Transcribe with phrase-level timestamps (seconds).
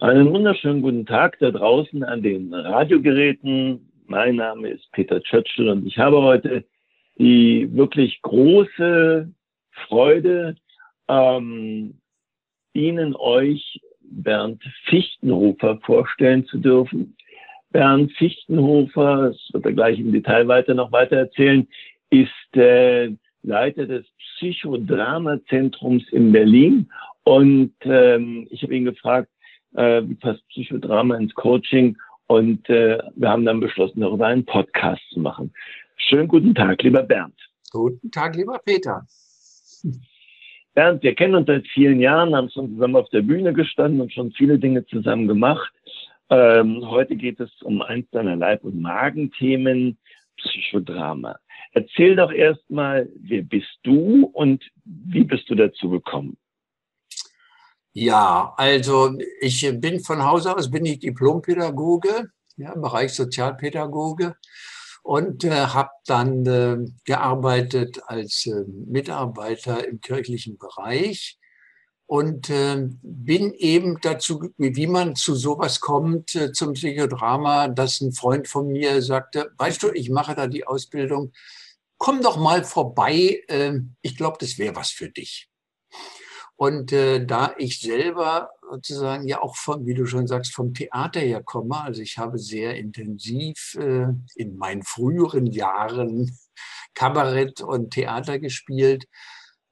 [0.00, 3.92] Einen wunderschönen guten Tag da draußen an den Radiogeräten.
[4.06, 6.64] Mein Name ist Peter Churchill und ich habe heute
[7.18, 9.30] die wirklich große
[9.88, 10.56] Freude,
[11.06, 12.00] ähm,
[12.72, 17.14] Ihnen euch Bernd Fichtenhofer vorstellen zu dürfen.
[17.70, 21.68] Bernd Fichtenhofer, das wird er gleich im Detail weiter noch weiter erzählen,
[22.08, 23.10] ist äh,
[23.42, 26.90] Leiter des Psychodramazentrums in Berlin.
[27.24, 29.28] Und ähm, ich habe ihn gefragt,
[29.74, 31.96] äh, wie passt Psychodrama ins Coaching?
[32.26, 35.52] Und äh, wir haben dann beschlossen, darüber einen Podcast zu machen.
[35.96, 37.34] Schönen guten Tag, lieber Bernd.
[37.70, 39.04] Guten Tag, lieber Peter.
[40.74, 44.12] Bernd, wir kennen uns seit vielen Jahren, haben schon zusammen auf der Bühne gestanden und
[44.12, 45.72] schon viele Dinge zusammen gemacht.
[46.30, 49.98] Ähm, heute geht es um eins deiner Leib- und Magenthemen,
[50.36, 51.38] Psychodrama.
[51.72, 56.36] Erzähl doch erstmal, wer bist du und wie bist du dazu gekommen?
[57.92, 64.36] Ja, also ich bin von Hause aus bin ich Diplompädagoge, ja, im Bereich Sozialpädagoge
[65.02, 71.38] und äh, habe dann äh, gearbeitet als äh, Mitarbeiter im kirchlichen Bereich
[72.06, 78.12] und äh, bin eben dazu, wie man zu sowas kommt, äh, zum Psychodrama, dass ein
[78.12, 81.32] Freund von mir sagte, weißt du, ich mache da die Ausbildung,
[81.98, 85.49] komm doch mal vorbei, äh, ich glaube, das wäre was für dich.
[86.62, 91.20] Und äh, da ich selber sozusagen ja auch von, wie du schon sagst, vom Theater
[91.20, 96.38] her komme, also ich habe sehr intensiv äh, in meinen früheren Jahren
[96.94, 99.06] Kabarett und Theater gespielt,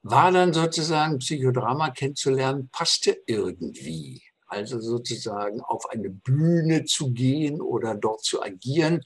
[0.01, 4.23] war dann sozusagen Psychodrama kennenzulernen, passte irgendwie.
[4.47, 9.03] Also sozusagen auf eine Bühne zu gehen oder dort zu agieren,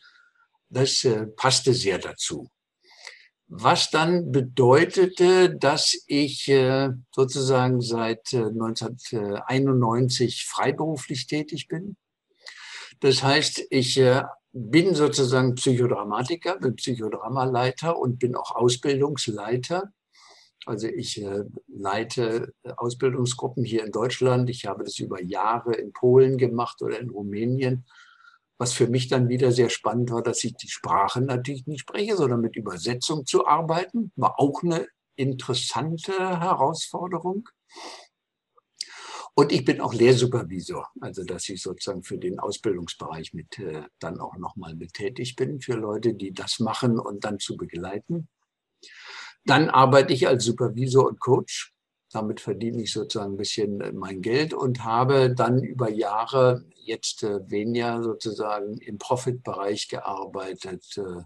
[0.70, 2.50] das äh, passte sehr dazu
[3.48, 11.96] was dann bedeutete, dass ich äh, sozusagen seit 1991 äh, freiberuflich tätig bin.
[13.00, 19.92] Das heißt, ich äh, bin sozusagen Psychodramatiker, bin Psychodramaleiter und bin auch Ausbildungsleiter.
[20.66, 21.22] Also ich
[21.68, 24.50] leite Ausbildungsgruppen hier in Deutschland.
[24.50, 27.84] Ich habe das über Jahre in Polen gemacht oder in Rumänien
[28.58, 32.16] was für mich dann wieder sehr spannend war, dass ich die Sprache natürlich nicht spreche,
[32.16, 37.50] sondern mit Übersetzung zu arbeiten, war auch eine interessante Herausforderung.
[39.36, 44.20] Und ich bin auch Lehrsupervisor, also dass ich sozusagen für den Ausbildungsbereich mit äh, dann
[44.20, 48.28] auch nochmal mit tätig bin, für Leute, die das machen und dann zu begleiten.
[49.46, 51.73] Dann arbeite ich als Supervisor und Coach
[52.14, 57.24] damit verdiene ich sozusagen ein bisschen äh, mein Geld und habe dann über Jahre jetzt
[57.24, 61.24] äh, weniger sozusagen im Profit-Bereich gearbeitet, äh,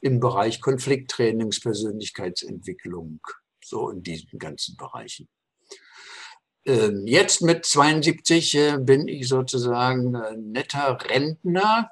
[0.00, 3.20] im Bereich Konflikttrainings, Persönlichkeitsentwicklung,
[3.62, 5.28] so in diesen ganzen Bereichen.
[6.64, 10.12] Ähm, jetzt mit 72 bin ich sozusagen
[10.52, 11.90] netter Rentner,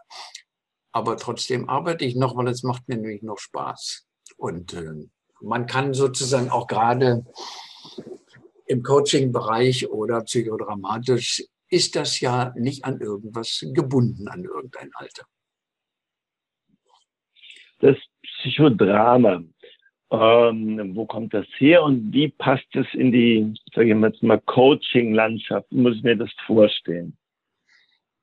[0.93, 4.07] aber trotzdem arbeite ich noch, weil es macht mir nämlich noch Spaß.
[4.37, 4.77] Und
[5.41, 7.25] man kann sozusagen auch gerade
[8.71, 15.25] im Coaching-Bereich oder psychodramatisch ist das ja nicht an irgendwas gebunden, an irgendein Alter.
[17.81, 19.43] Das Psychodrama,
[20.11, 24.41] ähm, wo kommt das her und wie passt es in die, sage ich jetzt mal,
[24.41, 25.71] Coaching-Landschaft?
[25.73, 27.17] Muss ich mir das vorstellen?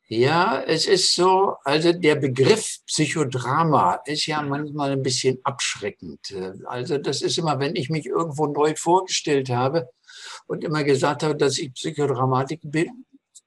[0.09, 6.33] Ja, es ist so, also der Begriff Psychodrama ist ja manchmal ein bisschen abschreckend.
[6.65, 9.89] Also das ist immer, wenn ich mich irgendwo neu vorgestellt habe,
[10.47, 13.05] und immer gesagt habe, dass ich Psychodramatiker bin,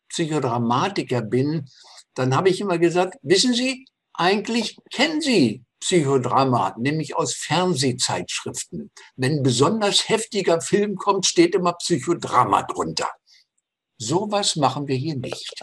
[0.08, 1.68] Psychodramatiker bin,
[2.14, 8.90] dann habe ich immer gesagt, wissen Sie, eigentlich kennen Sie Psychodrama, nämlich aus Fernsehzeitschriften.
[9.16, 13.08] Wenn ein besonders heftiger Film kommt, steht immer Psychodrama drunter.
[13.96, 15.62] Sowas machen wir hier nicht.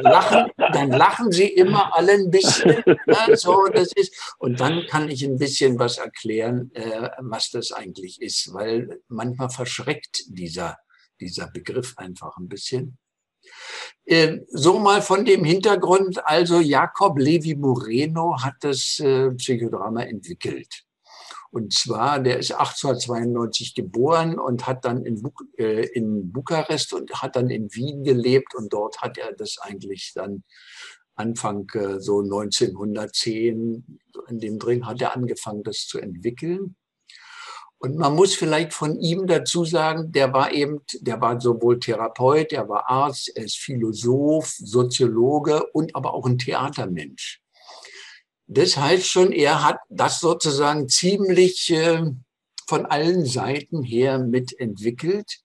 [0.00, 2.82] Lachen, dann lachen sie immer alle ein bisschen.
[3.06, 7.72] Ja, so, das ist, und dann kann ich ein bisschen was erklären, äh, was das
[7.72, 10.78] eigentlich ist, weil manchmal verschreckt dieser,
[11.20, 12.98] dieser Begriff einfach ein bisschen.
[14.04, 20.84] Äh, so mal von dem Hintergrund, also Jakob Levi Moreno hat das äh, Psychodrama entwickelt.
[21.52, 27.12] Und zwar, der ist 1892 geboren und hat dann in, Buk äh, in Bukarest und
[27.22, 30.44] hat dann in Wien gelebt und dort hat er das eigentlich dann
[31.14, 36.76] Anfang äh, so 1910 in dem Dreh hat er angefangen, das zu entwickeln.
[37.76, 42.52] Und man muss vielleicht von ihm dazu sagen, der war eben, der war sowohl Therapeut,
[42.52, 47.41] der war Arzt, er ist Philosoph, Soziologe und aber auch ein Theatermensch.
[48.54, 52.02] Das heißt schon, er hat das sozusagen ziemlich äh,
[52.66, 55.38] von allen Seiten her mitentwickelt.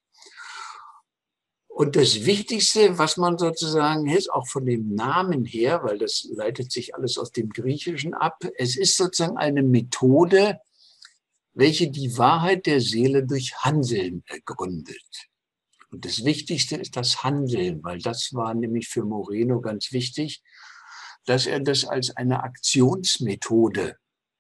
[1.69, 6.71] Und das Wichtigste, was man sozusagen ist, auch von dem Namen her, weil das leitet
[6.71, 10.59] sich alles aus dem Griechischen ab, es ist sozusagen eine Methode,
[11.53, 15.29] welche die Wahrheit der Seele durch Handeln ergründet.
[15.91, 20.41] Und das Wichtigste ist das Handeln, weil das war nämlich für Moreno ganz wichtig,
[21.27, 23.97] dass er das als eine Aktionsmethode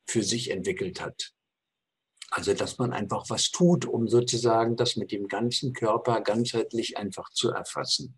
[0.09, 1.33] für sich entwickelt hat.
[2.31, 7.29] Also, dass man einfach was tut, um sozusagen das mit dem ganzen Körper ganzheitlich einfach
[7.31, 8.17] zu erfassen.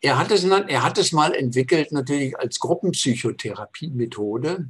[0.00, 4.68] Er hat es, er hat es mal entwickelt, natürlich als Gruppenpsychotherapie-Methode.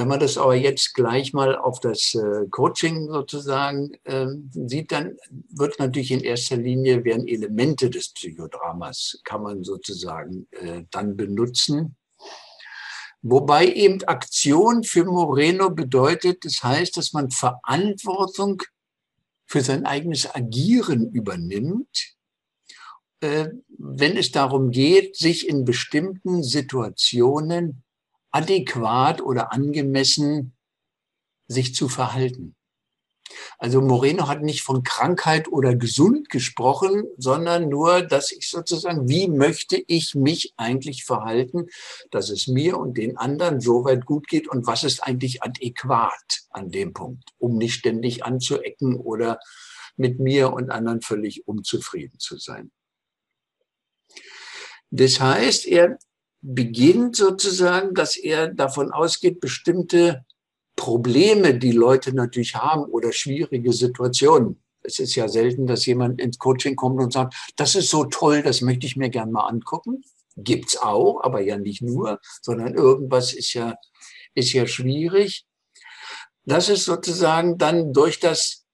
[0.00, 5.18] Wenn man das aber jetzt gleich mal auf das äh, Coaching sozusagen äh, sieht, dann
[5.50, 11.96] wird natürlich in erster Linie werden Elemente des Psychodramas, kann man sozusagen äh, dann benutzen.
[13.20, 18.62] Wobei eben Aktion für Moreno bedeutet, das heißt, dass man Verantwortung
[19.44, 22.16] für sein eigenes Agieren übernimmt,
[23.20, 27.82] wenn es darum geht, sich in bestimmten Situationen
[28.30, 30.52] adäquat oder angemessen
[31.48, 32.54] sich zu verhalten.
[33.58, 39.28] Also Moreno hat nicht von Krankheit oder gesund gesprochen, sondern nur, dass ich sozusagen, wie
[39.28, 41.66] möchte ich mich eigentlich verhalten,
[42.10, 46.42] dass es mir und den anderen so weit gut geht und was ist eigentlich adäquat
[46.50, 49.38] an dem Punkt, um nicht ständig anzuecken oder
[49.96, 52.70] mit mir und anderen völlig unzufrieden zu sein.
[54.90, 55.98] Das heißt, er
[56.42, 60.24] beginnt sozusagen, dass er davon ausgeht, bestimmte
[60.76, 64.62] Probleme, die Leute natürlich haben oder schwierige Situationen.
[64.82, 68.42] Es ist ja selten, dass jemand ins Coaching kommt und sagt, das ist so toll,
[68.42, 70.02] das möchte ich mir gern mal angucken.
[70.36, 73.74] Gibt's auch, aber ja nicht nur, sondern irgendwas ist ja,
[74.34, 75.44] ist ja schwierig.
[76.46, 78.64] Das ist sozusagen dann durch das,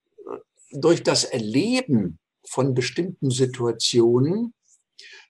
[0.71, 4.55] durch das Erleben von bestimmten Situationen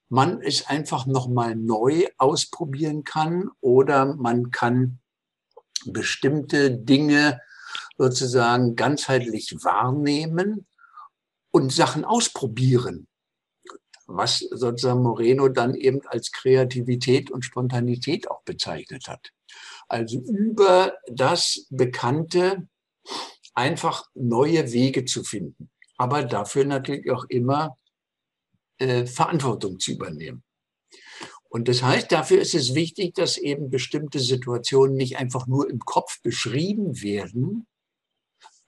[0.08, 5.00] man es einfach nochmal neu ausprobieren kann oder man kann
[5.84, 7.40] bestimmte Dinge
[7.98, 10.66] sozusagen ganzheitlich wahrnehmen
[11.50, 13.08] und Sachen ausprobieren,
[14.06, 19.32] was sozusagen Moreno dann eben als Kreativität und Spontanität auch bezeichnet hat.
[19.88, 22.68] Also über das Bekannte
[23.54, 27.78] einfach neue Wege zu finden, aber dafür natürlich auch immer
[28.78, 30.42] äh, Verantwortung zu übernehmen.
[31.48, 35.78] Und das heißt, dafür ist es wichtig, dass eben bestimmte Situationen nicht einfach nur im
[35.78, 37.66] Kopf beschrieben werden,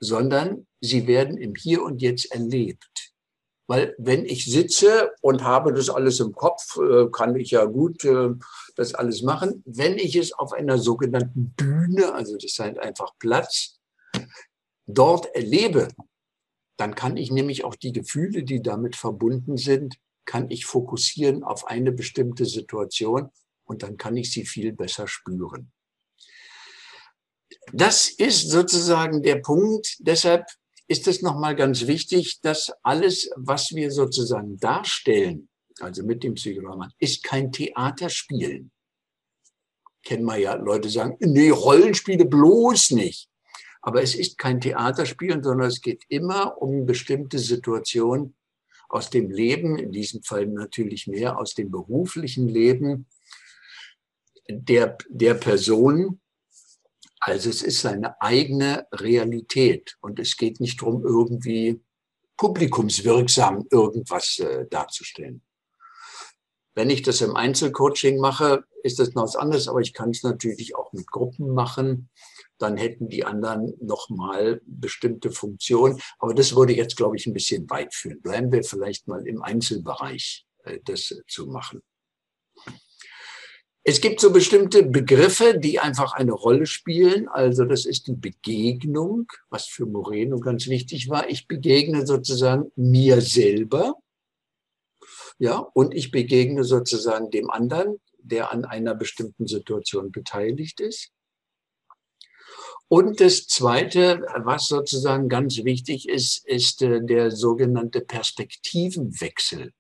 [0.01, 3.13] sondern sie werden im Hier und Jetzt erlebt.
[3.67, 8.03] Weil wenn ich sitze und habe das alles im Kopf, äh, kann ich ja gut
[8.05, 8.31] äh,
[8.77, 9.63] das alles machen.
[9.67, 13.79] Wenn ich es auf einer sogenannten Bühne, also das heißt einfach Platz,
[14.87, 15.89] dort erlebe,
[16.79, 21.67] dann kann ich nämlich auch die Gefühle, die damit verbunden sind, kann ich fokussieren auf
[21.67, 23.31] eine bestimmte Situation
[23.65, 25.73] und dann kann ich sie viel besser spüren.
[27.73, 29.97] Das ist sozusagen der Punkt.
[29.99, 30.47] Deshalb
[30.87, 35.49] ist es nochmal ganz wichtig, dass alles, was wir sozusagen darstellen,
[35.81, 38.71] also mit dem Psychodrama, ist kein Theaterspielen.
[40.05, 43.29] Kennen wir ja, Leute sagen, nee, Rollenspiele bloß nicht.
[43.81, 48.37] Aber es ist kein Theaterspielen, sondern es geht immer um bestimmte Situationen
[48.89, 53.07] aus dem Leben, in diesem Fall natürlich mehr aus dem beruflichen Leben
[54.49, 56.21] der, der Person.
[57.21, 61.83] Also es ist seine eigene Realität und es geht nicht darum, irgendwie
[62.37, 65.43] publikumswirksam irgendwas äh, darzustellen.
[66.75, 70.23] Wenn ich das im Einzelcoaching mache, ist das noch was anderes, aber ich kann es
[70.23, 72.09] natürlich auch mit Gruppen machen
[72.59, 76.01] dann hätten die anderen nochmal bestimmte Funktionen.
[76.19, 78.21] Aber das würde jetzt, glaube ich, ein bisschen weit führen.
[78.21, 81.83] Bleiben wir vielleicht mal im Einzelbereich, äh, das zu machen.
[83.85, 87.27] Es gibt so bestimmte Begriffe, die einfach eine Rolle spielen.
[87.27, 91.31] Also das ist die Begegnung, was für Moreno ganz wichtig war.
[91.31, 93.95] Ich begegne sozusagen mir selber.
[95.39, 101.13] Ja, und ich begegne sozusagen dem anderen, der an einer bestimmten Situation beteiligt ist.
[102.89, 109.73] Und das Zweite, was sozusagen ganz wichtig ist, ist äh, der sogenannte Perspektivenwechsel.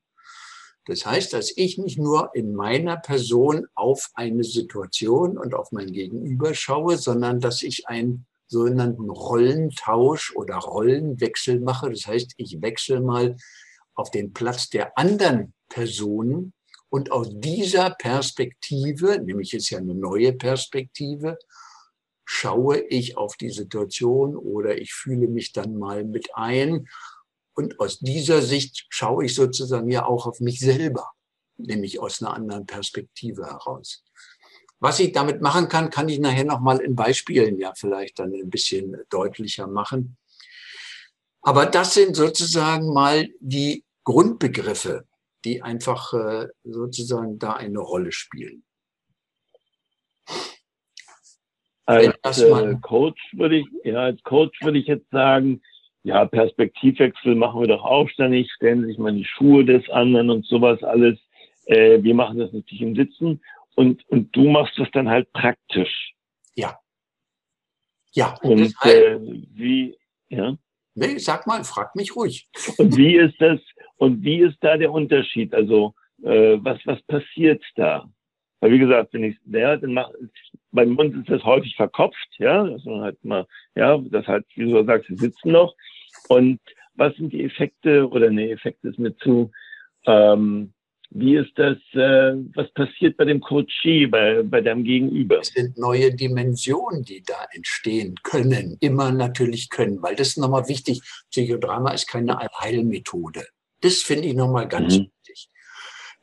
[0.84, 5.92] Das heißt, dass ich nicht nur in meiner Person auf eine Situation und auf mein
[5.92, 11.90] Gegenüber schaue, sondern dass ich einen sogenannten Rollentausch oder Rollenwechsel mache.
[11.90, 13.36] Das heißt, ich wechsle mal
[13.94, 16.54] auf den Platz der anderen Personen
[16.88, 21.38] und aus dieser Perspektive, nämlich ist ja eine neue Perspektive,
[22.30, 26.86] schaue ich auf die Situation oder ich fühle mich dann mal mit ein.
[27.54, 31.10] Und aus dieser Sicht schaue ich sozusagen ja auch auf mich selber,
[31.56, 34.04] nämlich aus einer anderen Perspektive heraus.
[34.78, 38.50] Was ich damit machen kann, kann ich nachher nochmal in Beispielen ja vielleicht dann ein
[38.50, 40.18] bisschen deutlicher machen.
[41.40, 45.06] Aber das sind sozusagen mal die Grundbegriffe,
[45.46, 48.64] die einfach äh, sozusagen da eine Rolle spielen.
[51.88, 55.62] Als äh, Coach würde ich, ja, als Coach würde ich jetzt sagen,
[56.02, 60.44] ja, Perspektivwechsel machen wir doch auch ständig, stellen sich mal die Schuhe des anderen und
[60.44, 61.18] sowas alles.
[61.64, 63.40] Äh, wir machen das natürlich im Sitzen
[63.74, 66.12] und, und du machst das dann halt praktisch.
[66.54, 66.78] Ja.
[68.12, 68.34] Ja.
[68.42, 69.18] Und äh,
[69.54, 69.96] wie,
[70.28, 70.58] ja.
[70.94, 72.48] Nee, sag mal, frag mich ruhig.
[72.78, 73.60] Und wie ist das,
[73.98, 75.54] und wie ist da der Unterschied?
[75.54, 78.10] Also, äh, was, was passiert da?
[78.58, 80.10] Weil, wie gesagt, wenn ich ja, dann mach,
[80.72, 84.70] bei uns ist das häufig verkopft, ja, dass man halt mal, ja, das halt, wie
[84.70, 85.74] du sagst, wir sitzen noch.
[86.28, 86.60] Und
[86.94, 89.50] was sind die Effekte, oder nee, Effekte ist mir zu,
[90.06, 90.72] ähm,
[91.10, 95.40] wie ist das, äh, was passiert bei dem Coachee, bei, bei deinem Gegenüber?
[95.40, 100.68] Es sind neue Dimensionen, die da entstehen können, immer natürlich können, weil das ist nochmal
[100.68, 101.00] wichtig.
[101.30, 103.46] Psychodrama ist keine Heilmethode.
[103.80, 105.10] Das finde ich nochmal ganz mhm.
[105.26, 105.48] wichtig.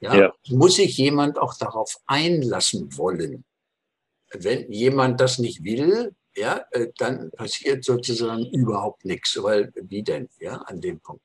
[0.02, 0.34] Ja, ja.
[0.50, 3.44] Muss sich jemand auch darauf einlassen wollen?
[4.40, 10.30] Wenn jemand das nicht will, ja, äh, dann passiert sozusagen überhaupt nichts, weil wie denn,
[10.40, 11.24] ja, an dem Punkt.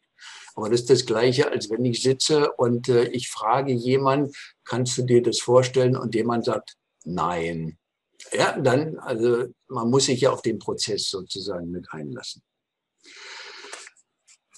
[0.55, 4.33] Aber das ist das Gleiche, als wenn ich sitze und äh, ich frage jemanden,
[4.65, 5.97] kannst du dir das vorstellen?
[5.97, 7.79] Und jemand sagt, nein.
[8.33, 12.43] Ja, dann, also man muss sich ja auf den Prozess sozusagen mit einlassen.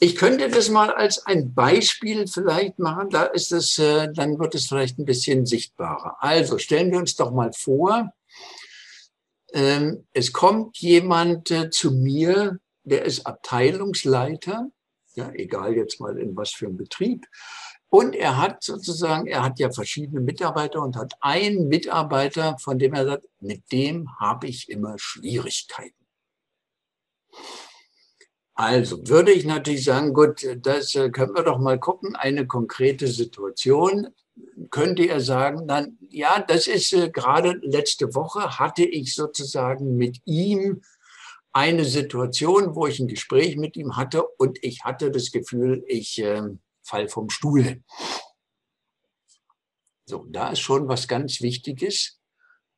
[0.01, 4.57] Ich könnte das mal als ein Beispiel vielleicht machen, da ist es, äh, dann wird
[4.57, 6.17] es vielleicht ein bisschen sichtbarer.
[6.19, 8.13] Also stellen wir uns doch mal vor,
[9.53, 14.71] ähm, es kommt jemand äh, zu mir, der ist Abteilungsleiter
[15.15, 17.27] ja, egal jetzt mal in was für einem Betrieb.
[17.89, 22.95] Und er hat sozusagen, er hat ja verschiedene Mitarbeiter und hat einen Mitarbeiter, von dem
[22.95, 25.95] er sagt, mit dem habe ich immer Schwierigkeiten.
[28.55, 33.07] Also würde ich natürlich sagen, gut, das äh, können wir doch mal gucken, eine konkrete
[33.09, 34.09] Situation.
[34.71, 40.21] Könnte er sagen, dann, ja, das ist äh, gerade letzte Woche hatte ich sozusagen mit
[40.25, 40.83] ihm
[41.53, 46.19] eine Situation, wo ich ein Gespräch mit ihm hatte und ich hatte das Gefühl, ich
[46.23, 46.43] äh,
[46.83, 47.83] fall vom Stuhl.
[50.07, 52.19] So, da ist schon was ganz Wichtiges,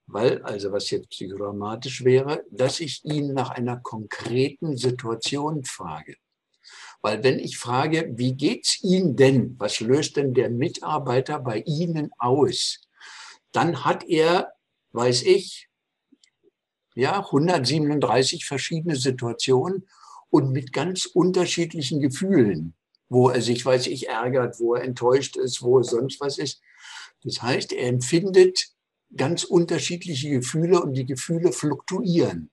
[0.06, 6.16] weil, also was jetzt psychodramatisch wäre, dass ich ihn nach einer konkreten Situation frage.
[7.04, 9.56] Weil wenn ich frage, wie geht's Ihnen denn?
[9.58, 12.80] Was löst denn der Mitarbeiter bei Ihnen aus?
[13.52, 14.54] Dann hat er,
[14.92, 15.68] weiß ich,
[16.94, 19.86] ja, 137 verschiedene Situationen
[20.30, 22.72] und mit ganz unterschiedlichen Gefühlen,
[23.10, 26.62] wo er sich, weiß ich, ärgert, wo er enttäuscht ist, wo es sonst was ist.
[27.22, 28.68] Das heißt, er empfindet
[29.14, 32.50] ganz unterschiedliche Gefühle und die Gefühle fluktuieren.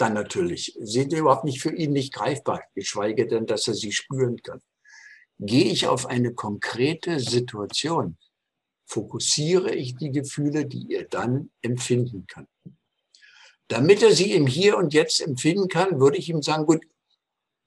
[0.00, 4.40] Dann natürlich sind überhaupt nicht für ihn nicht greifbar, geschweige denn, dass er sie spüren
[4.42, 4.62] kann.
[5.38, 8.16] Gehe ich auf eine konkrete Situation,
[8.86, 12.48] fokussiere ich die Gefühle, die er dann empfinden kann.
[13.68, 16.82] Damit er sie im Hier und Jetzt empfinden kann, würde ich ihm sagen, gut,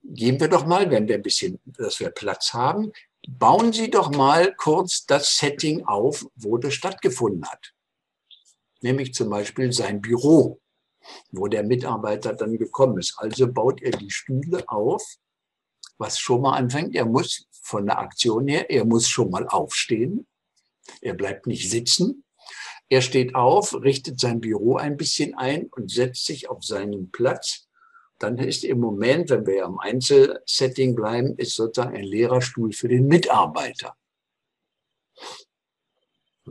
[0.03, 2.91] gehen wir doch mal, wenn wir ein bisschen, dass wir Platz haben,
[3.27, 7.73] bauen Sie doch mal kurz das Setting auf, wo das stattgefunden hat.
[8.81, 10.62] Nämlich zum Beispiel sein Büro,
[11.31, 13.15] wo der Mitarbeiter dann gekommen ist.
[13.17, 15.03] Also baut er die Stühle auf,
[15.98, 16.95] was schon mal anfängt.
[16.95, 20.27] Er muss von der Aktion her, er muss schon mal aufstehen.
[21.01, 22.24] Er bleibt nicht sitzen,
[22.89, 27.67] er steht auf, richtet sein Büro ein bisschen ein und setzt sich auf seinen Platz.
[28.19, 33.07] Dann ist im Moment, wenn wir am Einzelsetting bleiben, ist sozusagen ein Lehrerstuhl für den
[33.07, 33.95] Mitarbeiter.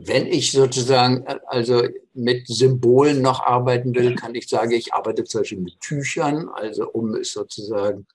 [0.05, 1.83] Wenn ich sozusagen also
[2.13, 6.89] mit Symbolen noch arbeiten will, kann ich sagen, ich arbeite zum Beispiel mit Tüchern, also
[6.89, 8.05] um es sozusagen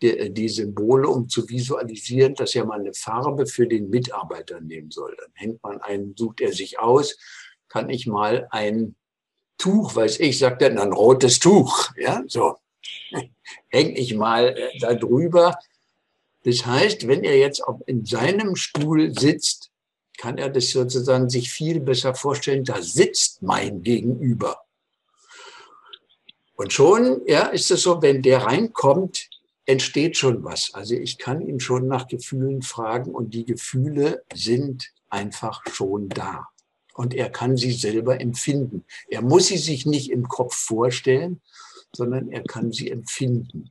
[0.00, 4.90] die, die, Symbole, um zu visualisieren, dass er mal eine Farbe für den Mitarbeiter nehmen
[4.90, 5.14] soll.
[5.18, 7.18] Dann hängt man einen, sucht er sich aus,
[7.68, 8.94] kann ich mal ein
[9.58, 12.56] Tuch, weiß ich, sagt er, ein rotes Tuch, ja, so,
[13.68, 15.58] hänge ich mal äh, da drüber.
[16.44, 19.70] Das heißt, wenn er jetzt in seinem Stuhl sitzt,
[20.16, 24.62] kann er das sozusagen sich viel besser vorstellen, da sitzt mein Gegenüber.
[26.56, 29.28] Und schon, ja, ist es so, wenn der reinkommt,
[29.66, 30.72] entsteht schon was.
[30.72, 36.48] Also ich kann ihn schon nach Gefühlen fragen und die Gefühle sind einfach schon da
[36.94, 38.84] und er kann sie selber empfinden.
[39.08, 41.42] Er muss sie sich nicht im Kopf vorstellen,
[41.94, 43.70] sondern er kann sie empfinden.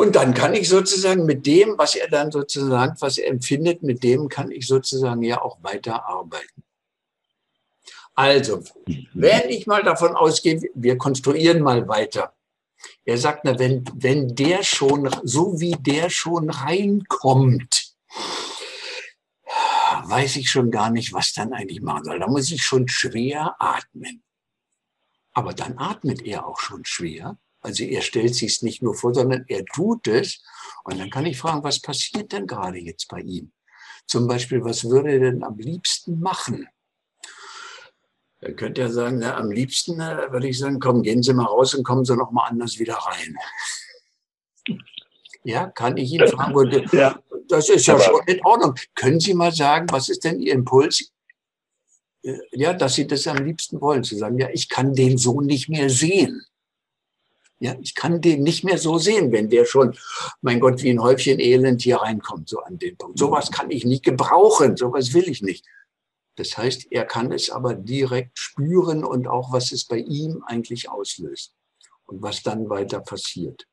[0.00, 4.02] Und dann kann ich sozusagen mit dem, was er dann sozusagen, was er empfindet, mit
[4.02, 6.62] dem kann ich sozusagen ja auch weiter arbeiten.
[8.14, 8.62] Also,
[9.12, 12.32] wenn ich mal davon ausgehe, wir konstruieren mal weiter.
[13.04, 17.92] Er sagt, na, wenn, wenn der schon, so wie der schon reinkommt,
[20.04, 22.18] weiß ich schon gar nicht, was dann eigentlich machen soll.
[22.18, 24.22] Da muss ich schon schwer atmen.
[25.34, 27.36] Aber dann atmet er auch schon schwer.
[27.60, 30.42] Also er stellt sich es nicht nur vor, sondern er tut es.
[30.84, 33.52] Und dann kann ich fragen, was passiert denn gerade jetzt bei ihm?
[34.06, 36.68] Zum Beispiel, was würde er denn am liebsten machen?
[38.40, 41.44] Dann könnte er sagen, na, am liebsten na, würde ich sagen, komm, gehen Sie mal
[41.44, 43.36] raus und kommen Sie noch mal anders wieder rein.
[45.44, 46.88] Ja, kann ich Ihnen fragen?
[46.92, 47.18] Ja.
[47.48, 48.74] Das ist ja Aber schon in Ordnung.
[48.94, 51.12] Können Sie mal sagen, was ist denn Ihr Impuls?
[52.22, 54.04] Äh, ja, dass Sie das am liebsten wollen.
[54.04, 56.42] Zu sagen, ja, ich kann den so nicht mehr sehen.
[57.62, 59.94] Ja, ich kann den nicht mehr so sehen, wenn der schon,
[60.40, 63.18] mein Gott, wie ein Häufchen Elend hier reinkommt, so an den Punkt.
[63.18, 65.66] Sowas kann ich nicht gebrauchen, sowas will ich nicht.
[66.36, 70.88] Das heißt, er kann es aber direkt spüren und auch, was es bei ihm eigentlich
[70.88, 71.52] auslöst
[72.06, 73.66] und was dann weiter passiert.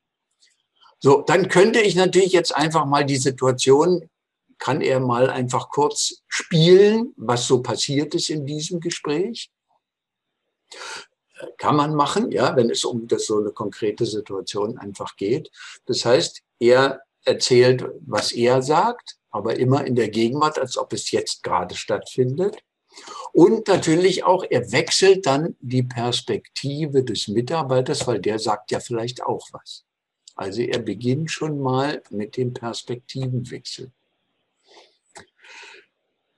[1.00, 4.10] So, dann könnte ich natürlich jetzt einfach mal die Situation,
[4.58, 9.50] kann er mal einfach kurz spielen, was so passiert ist in diesem Gespräch.
[11.56, 15.50] Kann man machen, ja, wenn es um das so eine konkrete Situation einfach geht.
[15.86, 21.10] Das heißt, er erzählt, was er sagt, aber immer in der Gegenwart, als ob es
[21.10, 22.58] jetzt gerade stattfindet.
[23.32, 29.22] Und natürlich auch, er wechselt dann die Perspektive des Mitarbeiters, weil der sagt ja vielleicht
[29.22, 29.84] auch was.
[30.34, 33.92] Also er beginnt schon mal mit dem Perspektivenwechsel.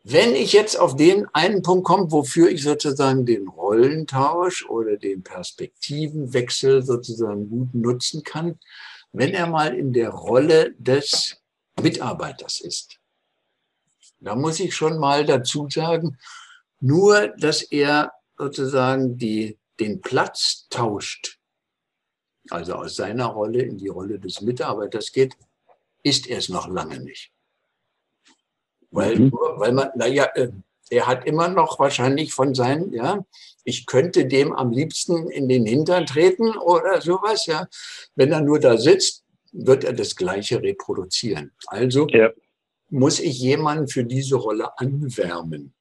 [0.02, 5.22] Wenn ich jetzt auf den einen Punkt komme, wofür ich sozusagen den Rollentausch oder den
[5.22, 8.58] Perspektivenwechsel sozusagen gut nutzen kann,
[9.12, 11.36] wenn er mal in der Rolle des
[11.82, 12.98] Mitarbeiters ist.
[14.20, 16.18] Da muss ich schon mal dazu sagen,
[16.80, 21.38] nur dass er sozusagen die, den Platz tauscht,
[22.48, 25.36] also aus seiner Rolle in die Rolle des Mitarbeiters geht,
[26.02, 27.32] ist er es noch lange nicht.
[28.90, 29.32] Weil, mhm.
[29.32, 30.48] weil man, naja, äh,
[30.90, 33.24] er hat immer noch wahrscheinlich von seinen, ja,
[33.64, 37.68] ich könnte dem am liebsten in den Hintern treten oder sowas, ja.
[38.16, 41.52] Wenn er nur da sitzt, wird er das Gleiche reproduzieren.
[41.66, 42.30] Also ja.
[42.88, 45.74] muss ich jemanden für diese Rolle anwärmen.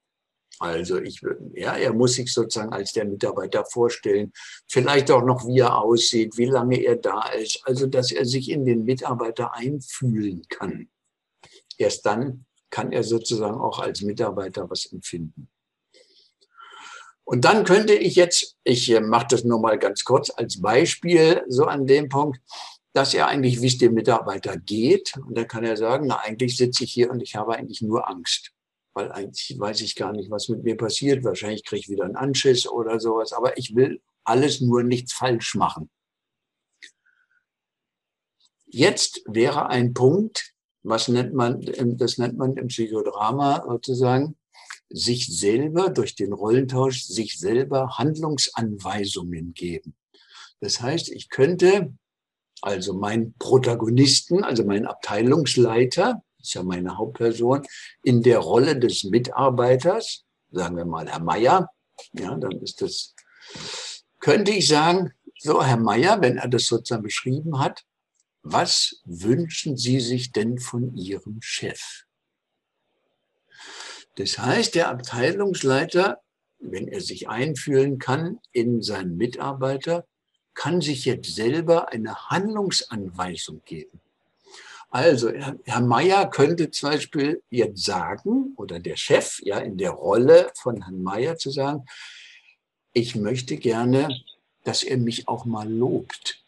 [0.60, 4.34] Also ich würde, ja, er muss sich sozusagen als der Mitarbeiter vorstellen,
[4.68, 8.50] vielleicht auch noch, wie er aussieht, wie lange er da ist, also dass er sich
[8.50, 10.90] in den Mitarbeiter einfühlen kann.
[11.78, 15.50] Erst dann kann er sozusagen auch als Mitarbeiter was empfinden.
[17.24, 21.44] Und dann könnte ich jetzt, ich äh, mache das nur mal ganz kurz als Beispiel,
[21.48, 22.42] so an dem Punkt,
[22.94, 25.16] dass er eigentlich, wie es dem Mitarbeiter geht.
[25.16, 28.10] Und dann kann er sagen, na, eigentlich sitze ich hier und ich habe eigentlich nur
[28.10, 28.52] Angst.
[28.94, 31.24] Weil eigentlich weiß ich gar nicht, was mit mir passiert.
[31.24, 33.32] Wahrscheinlich kriege ich wieder einen Anschiss oder sowas.
[33.32, 35.92] Aber ich will alles nur nichts falsch machen.
[38.66, 41.62] Jetzt wäre ein Punkt, was nennt man,
[41.98, 44.38] das nennt man im Psychodrama sozusagen,
[44.90, 49.96] sich selber durch den Rollentausch, sich selber Handlungsanweisungen geben.
[50.62, 51.94] Das heißt, ich könnte
[52.62, 57.66] also meinen Protagonisten, also meinen Abteilungsleiter, ist ja meine Hauptperson,
[58.04, 61.70] in der Rolle des Mitarbeiters, sagen wir mal Herr Meier,
[62.14, 63.16] ja, dann ist das,
[64.20, 67.84] könnte ich sagen, so Herr Meier, wenn er das sozusagen beschrieben hat,
[68.42, 72.06] was wünschen Sie sich denn von Ihrem Chef?
[74.16, 76.22] Das heißt, der Abteilungsleiter,
[76.60, 80.06] wenn er sich einfühlen kann in seinen Mitarbeiter,
[80.54, 84.02] kann sich jetzt selber eine Handlungsanweisung geben.
[84.92, 90.52] Also, Herr Meier könnte zum Beispiel jetzt sagen, oder der Chef, ja, in der Rolle
[90.56, 91.86] von Herrn Meier zu sagen,
[92.92, 94.10] ich möchte gerne,
[94.64, 96.39] dass er mich auch mal lobt.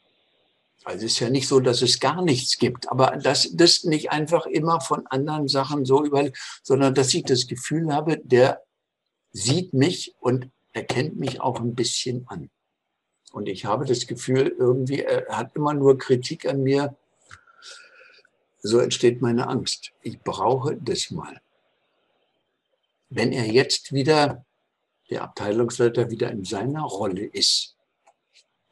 [0.83, 4.11] Also es ist ja nicht so, dass es gar nichts gibt, aber dass das nicht
[4.11, 6.31] einfach immer von anderen Sachen so über,
[6.63, 8.63] sondern dass ich das Gefühl habe, der
[9.31, 12.49] sieht mich und erkennt mich auch ein bisschen an.
[13.31, 16.95] Und ich habe das Gefühl, irgendwie, er hat immer nur Kritik an mir.
[18.61, 19.91] So entsteht meine Angst.
[20.01, 21.41] Ich brauche das mal.
[23.09, 24.45] Wenn er jetzt wieder,
[25.09, 27.75] der Abteilungsleiter wieder in seiner Rolle ist,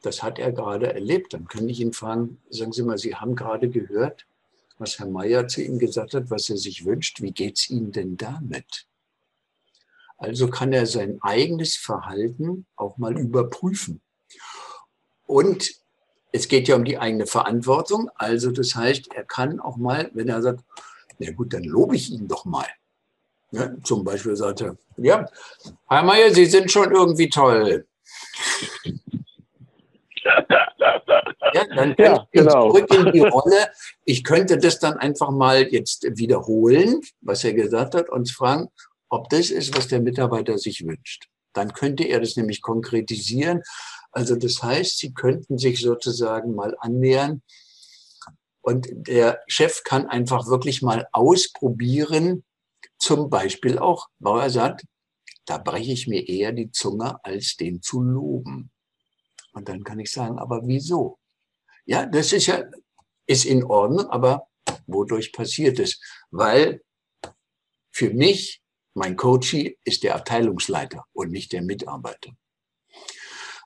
[0.02, 1.34] das hat er gerade erlebt.
[1.34, 4.26] Dann kann ich ihn fragen, sagen Sie mal, Sie haben gerade gehört,
[4.78, 7.20] was Herr Mayer zu ihm gesagt hat, was er sich wünscht.
[7.20, 8.86] Wie geht es Ihnen denn damit?
[10.16, 14.00] Also kann er sein eigenes Verhalten auch mal überprüfen.
[15.26, 15.70] Und
[16.32, 18.10] es geht ja um die eigene Verantwortung.
[18.14, 20.64] Also das heißt, er kann auch mal, wenn er sagt,
[21.18, 22.66] na gut, dann lobe ich ihn doch mal.
[23.52, 25.26] Ja, zum Beispiel sagt er, ja,
[25.88, 27.86] Herr Mayer, Sie sind schon irgendwie toll.
[31.52, 32.70] Ja, dann ja, genau.
[32.72, 33.70] zurück in die Rolle.
[34.04, 38.68] Ich könnte das dann einfach mal jetzt wiederholen, was er gesagt hat, und fragen,
[39.08, 41.28] ob das ist, was der Mitarbeiter sich wünscht.
[41.52, 43.62] Dann könnte er das nämlich konkretisieren.
[44.12, 47.42] Also das heißt, Sie könnten sich sozusagen mal annähern
[48.62, 52.44] und der Chef kann einfach wirklich mal ausprobieren,
[52.98, 54.84] zum Beispiel auch, Bauer sagt,
[55.46, 58.70] da breche ich mir eher die Zunge, als den zu loben.
[59.52, 61.18] Und dann kann ich sagen, aber wieso?
[61.84, 62.64] Ja, das ist ja,
[63.26, 64.48] ist in Ordnung, aber
[64.86, 66.00] wodurch passiert es?
[66.30, 66.82] Weil
[67.90, 68.62] für mich,
[68.94, 72.32] mein Coachie ist der Abteilungsleiter und nicht der Mitarbeiter.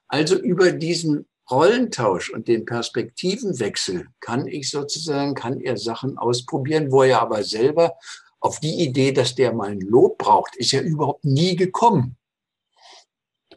[0.08, 7.02] Also über diesen Rollentausch und den Perspektivenwechsel kann ich sozusagen, kann er Sachen ausprobieren, wo
[7.02, 7.94] er aber selber
[8.40, 12.16] auf die Idee, dass der mal ein Lob braucht, ist ja überhaupt nie gekommen.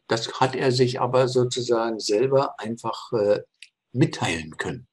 [0.08, 3.42] Das hat er sich aber sozusagen selber einfach äh,
[3.92, 4.88] mitteilen können.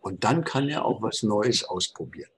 [0.00, 2.30] Und dann kann er auch was Neues ausprobieren.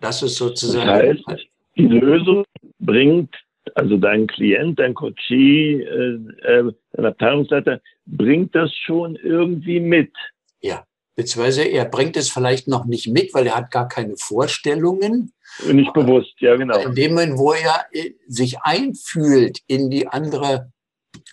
[0.00, 0.86] Das ist sozusagen.
[1.24, 2.44] Das heißt, die Lösung
[2.80, 3.34] bringt,
[3.74, 10.12] also dein Klient, dein Coachee, äh, äh, dein Abteilungsleiter, bringt das schon irgendwie mit.
[10.60, 15.32] Ja, beziehungsweise er bringt es vielleicht noch nicht mit, weil er hat gar keine Vorstellungen.
[15.70, 16.78] Nicht bewusst, ja genau.
[16.80, 20.72] In dem Moment, wo er äh, sich einfühlt in die andere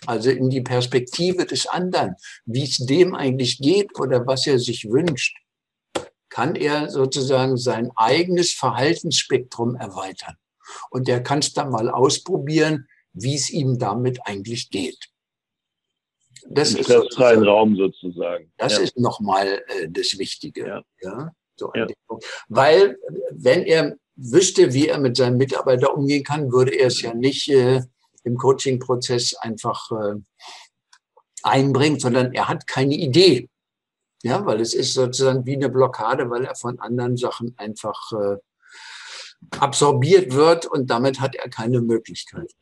[0.06, 2.14] also in die Perspektive des anderen,
[2.44, 5.36] wie es dem eigentlich geht oder was er sich wünscht,
[6.28, 10.36] kann er sozusagen sein eigenes Verhaltensspektrum erweitern.
[10.90, 15.10] Und er kann es dann mal ausprobieren, wie es ihm damit eigentlich geht.
[16.48, 18.50] Das ist freien Raum sozusagen.
[18.56, 18.80] Das ja.
[18.80, 20.66] ist nochmal äh, das Wichtige.
[20.66, 20.82] Ja.
[21.02, 21.32] ja?
[21.56, 21.86] So ja.
[22.48, 22.96] Weil
[23.30, 27.48] wenn er wüsste, wie er mit seinem Mitarbeiter umgehen kann, würde er es ja nicht
[27.48, 27.82] äh,
[28.24, 30.14] im Coaching-Prozess einfach äh,
[31.42, 33.48] einbringt, sondern er hat keine Idee.
[34.22, 38.36] Ja, weil es ist sozusagen wie eine Blockade, weil er von anderen Sachen einfach äh,
[39.58, 42.52] absorbiert wird und damit hat er keine Möglichkeit.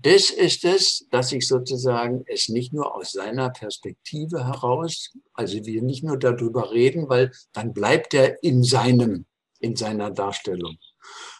[0.00, 5.82] Das ist es, dass ich sozusagen es nicht nur aus seiner Perspektive heraus, also wir
[5.82, 9.26] nicht nur darüber reden, weil dann bleibt er in seinem,
[9.58, 10.78] in seiner Darstellung,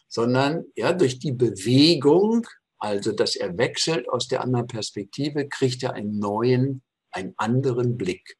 [0.09, 2.47] sondern ja, durch die Bewegung
[2.79, 8.37] also dass er wechselt aus der anderen Perspektive, kriegt er einen neuen, einen anderen Blick.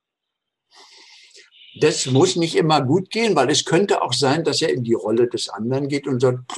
[1.81, 4.95] Das muss nicht immer gut gehen, weil es könnte auch sein, dass er in die
[4.95, 6.53] Rolle des anderen geht und sagt,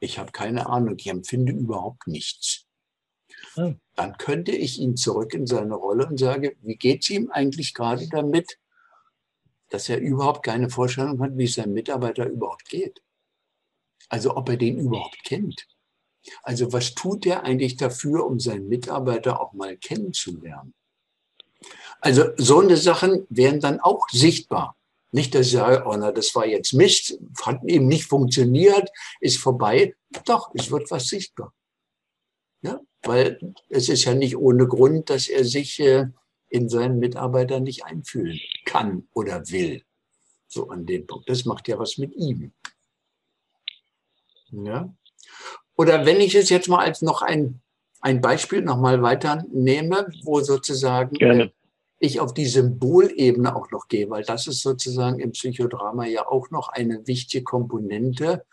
[0.00, 2.66] ich habe keine Ahnung, ich empfinde überhaupt nichts.
[3.54, 3.80] Hm.
[3.94, 7.72] Dann könnte ich ihn zurück in seine Rolle und sage, wie geht es ihm eigentlich
[7.72, 8.58] gerade damit,
[9.70, 13.02] dass er überhaupt keine Vorstellung hat, wie es seinem Mitarbeiter überhaupt geht.
[14.08, 15.66] Also ob er den überhaupt kennt.
[16.42, 20.74] Also was tut er eigentlich dafür, um seinen Mitarbeiter auch mal kennenzulernen?
[22.00, 24.76] Also so eine Sachen werden dann auch sichtbar.
[25.12, 29.38] Nicht, dass ich sage, oh, na, das war jetzt Mist, hat eben nicht funktioniert, ist
[29.38, 29.94] vorbei.
[30.24, 31.54] Doch, es wird was sichtbar.
[32.62, 36.06] Ja, weil es ist ja nicht ohne Grund, dass er sich äh,
[36.48, 39.82] in seinen Mitarbeiter nicht einfühlen kann oder will.
[40.48, 41.28] So an dem Punkt.
[41.28, 42.52] Das macht ja was mit ihm.
[44.50, 44.94] Ja.
[45.76, 47.60] Oder wenn ich es jetzt mal als noch ein,
[48.00, 51.52] ein Beispiel nochmal weiter nehme, wo sozusagen Gerne.
[51.98, 56.50] ich auf die Symbolebene auch noch gehe, weil das ist sozusagen im Psychodrama ja auch
[56.50, 58.44] noch eine wichtige Komponente,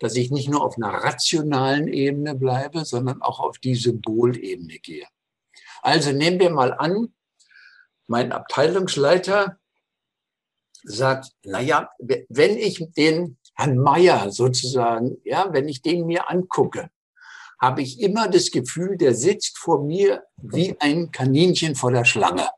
[0.00, 5.06] dass ich nicht nur auf einer rationalen Ebene bleibe, sondern auch auf die Symbolebene gehe.
[5.82, 7.12] Also nehmen wir mal an,
[8.06, 9.58] mein Abteilungsleiter
[10.84, 16.90] sagt, naja, wenn ich den Herrn Meier sozusagen, ja, wenn ich den mir angucke,
[17.60, 22.48] habe ich immer das Gefühl, der sitzt vor mir wie ein Kaninchen vor der Schlange.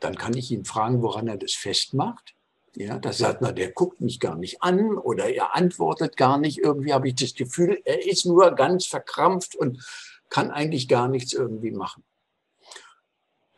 [0.00, 2.34] Dann kann ich ihn fragen, woran er das festmacht.
[2.74, 6.58] Ja, das sagt, na, der guckt mich gar nicht an oder er antwortet gar nicht.
[6.58, 9.84] Irgendwie habe ich das Gefühl, er ist nur ganz verkrampft und
[10.28, 12.02] kann eigentlich gar nichts irgendwie machen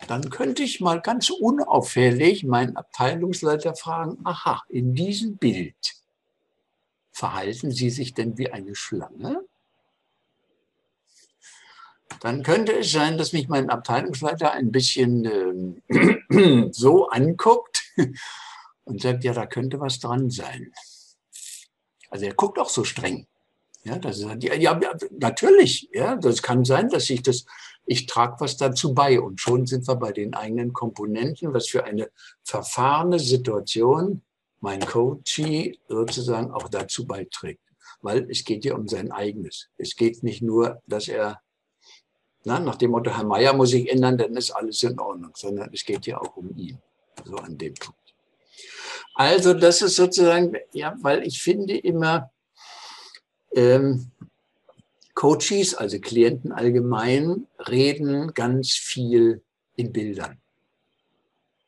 [0.09, 5.77] dann könnte ich mal ganz unauffällig meinen Abteilungsleiter fragen, aha, in diesem Bild
[7.13, 9.45] verhalten Sie sich denn wie eine Schlange?
[12.21, 17.83] Dann könnte es sein, dass mich mein Abteilungsleiter ein bisschen äh, so anguckt
[18.85, 20.73] und sagt, ja, da könnte was dran sein.
[22.11, 23.27] Also er guckt auch so streng.
[23.85, 24.79] Ja, das ist, ja, ja,
[25.11, 25.89] natürlich.
[25.93, 27.45] Ja, das kann sein, dass ich das,
[27.85, 31.85] ich trage was dazu bei und schon sind wir bei den eigenen Komponenten, was für
[31.85, 32.11] eine
[32.45, 34.23] verfahrene Situation
[34.61, 37.61] mein Coachie sozusagen auch dazu beiträgt.
[38.01, 39.69] Weil es geht ja um sein eigenes.
[39.77, 41.41] Es geht nicht nur, dass er
[42.45, 45.71] na, nach dem Motto, Herr Meier muss ich ändern, dann ist alles in Ordnung, sondern
[45.73, 46.79] es geht ja auch um ihn.
[47.25, 47.99] So an dem Punkt.
[49.15, 52.31] Also das ist sozusagen, ja, weil ich finde immer,
[53.55, 54.11] ähm,
[55.15, 59.43] Coaches, also Klienten allgemein, reden ganz viel
[59.77, 60.39] in Bildern.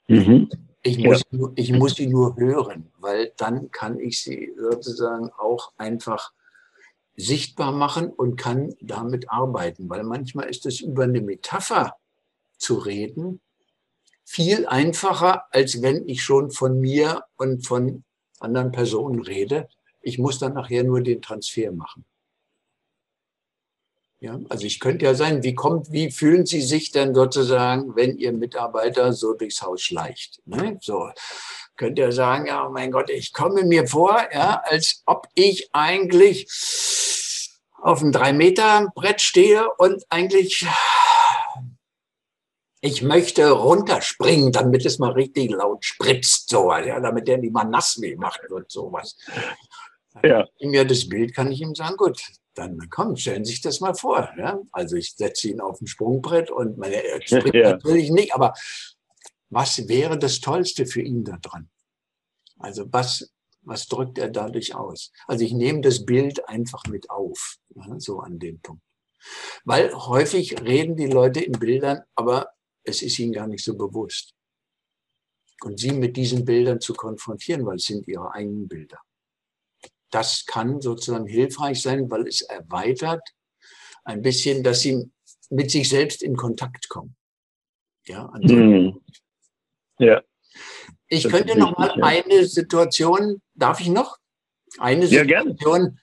[0.08, 0.48] Mhm.
[0.82, 1.38] Ich, muss, ja.
[1.38, 6.32] nur, ich muss sie nur hören, weil dann kann ich sie sozusagen auch einfach
[7.16, 11.96] sichtbar machen und kann damit arbeiten, weil manchmal ist es über eine Metapher
[12.58, 13.40] zu reden
[14.24, 18.04] viel einfacher, als wenn ich schon von mir und von
[18.40, 19.68] anderen Personen rede.
[20.00, 22.04] Ich muss dann nachher nur den Transfer machen.
[24.24, 28.16] Ja, also ich könnte ja sein, wie kommt, wie fühlen Sie sich denn sozusagen, wenn
[28.16, 30.40] Ihr Mitarbeiter so durchs Haus schleicht?
[30.46, 30.78] Ne?
[30.80, 31.10] So
[31.76, 36.46] könnt ihr sagen, ja, mein Gott, ich komme mir vor, ja, als ob ich eigentlich
[37.82, 40.66] auf einem drei Meter Brett stehe und eigentlich
[42.80, 47.64] ich möchte runterspringen, damit es mal richtig laut spritzt, so, ja, damit der nicht mal
[47.64, 49.18] nass weh macht wird, sowas.
[50.22, 50.46] Ja.
[50.60, 52.22] Mir das Bild kann ich ihm sagen, gut,
[52.54, 54.32] dann komm, stellen Sie sich das mal vor.
[54.38, 54.60] Ja?
[54.72, 57.72] Also ich setze ihn auf ein Sprungbrett und meine, er springt ja.
[57.72, 58.54] natürlich nicht, aber
[59.50, 61.68] was wäre das Tollste für ihn da dran?
[62.58, 65.12] Also was, was drückt er dadurch aus?
[65.26, 68.82] Also ich nehme das Bild einfach mit auf, ja, so an dem Punkt.
[69.64, 72.50] Weil häufig reden die Leute in Bildern, aber
[72.82, 74.34] es ist ihnen gar nicht so bewusst.
[75.62, 79.00] Und sie mit diesen Bildern zu konfrontieren, weil es sind ihre eigenen Bilder
[80.14, 83.22] das kann sozusagen hilfreich sein, weil es erweitert
[84.04, 85.10] ein bisschen, dass sie
[85.50, 87.16] mit sich selbst in Kontakt kommen.
[88.06, 89.00] Ja, mhm.
[89.98, 90.22] ja.
[91.08, 92.04] Ich könnte noch mal ja.
[92.04, 94.18] eine Situation, darf ich noch?
[94.78, 95.98] Eine Situation,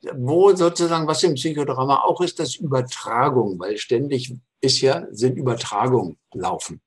[0.00, 5.36] ja, wo sozusagen, was im Psychodrama auch ist, das Übertragung, weil ständig ist ja, sind
[5.36, 6.80] Übertragungen laufen.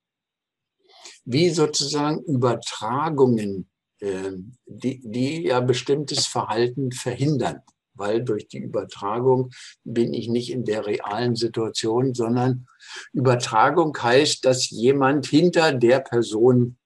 [1.25, 3.70] Wie sozusagen Übertragungen
[4.01, 7.61] die, die ja bestimmtes Verhalten verhindern,
[7.93, 9.51] weil durch die Übertragung
[9.83, 12.67] bin ich nicht in der realen Situation, sondern
[13.13, 16.77] Übertragung heißt, dass jemand hinter der Person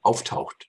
[0.00, 0.68] auftaucht.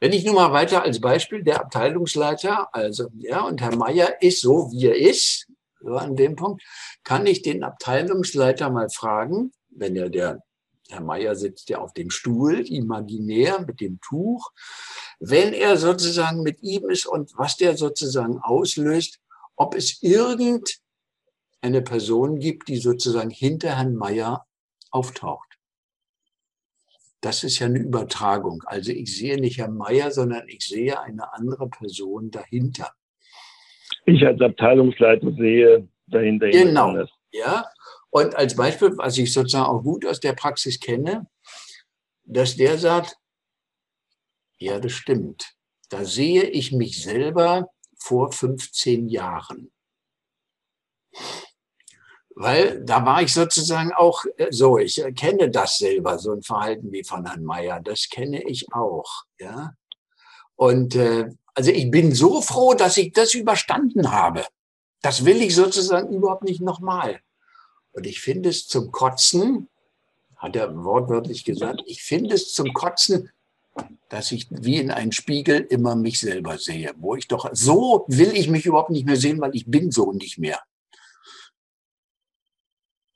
[0.00, 4.40] Wenn ich nun mal weiter als Beispiel, der Abteilungsleiter, also ja, und Herr Meier ist
[4.40, 5.46] so, wie er ist,
[5.80, 6.62] so an dem Punkt,
[7.04, 10.42] kann ich den Abteilungsleiter mal fragen, wenn er der
[10.92, 14.50] Herr Meier sitzt ja auf dem Stuhl, imaginär mit dem Tuch.
[15.18, 19.20] Wenn er sozusagen mit ihm ist und was der sozusagen auslöst,
[19.56, 24.46] ob es irgendeine Person gibt, die sozusagen hinter Herrn Meier
[24.90, 25.58] auftaucht.
[27.20, 28.62] Das ist ja eine Übertragung.
[28.64, 32.90] Also ich sehe nicht Herrn Meier, sondern ich sehe eine andere Person dahinter.
[34.06, 36.48] Ich als Abteilungsleiter sehe dahinter.
[36.48, 37.04] Genau.
[37.32, 37.66] Ja,
[38.10, 41.26] und als Beispiel, was ich sozusagen auch gut aus der Praxis kenne,
[42.24, 43.16] dass der sagt,
[44.58, 45.54] ja, das stimmt.
[45.88, 49.72] Da sehe ich mich selber vor 15 Jahren.
[52.34, 56.92] Weil da war ich sozusagen auch äh, so, ich kenne das selber, so ein Verhalten
[56.92, 59.24] wie von Herrn Mayer, das kenne ich auch.
[59.38, 59.74] Ja?
[60.56, 64.46] Und äh, also ich bin so froh, dass ich das überstanden habe.
[65.02, 67.20] Das will ich sozusagen überhaupt nicht nochmal.
[67.92, 69.68] Und ich finde es zum Kotzen,
[70.36, 73.30] hat er wortwörtlich gesagt, ich finde es zum Kotzen,
[74.08, 78.32] dass ich wie in einen Spiegel immer mich selber sehe, wo ich doch, so will
[78.34, 80.60] ich mich überhaupt nicht mehr sehen, weil ich bin so nicht mehr.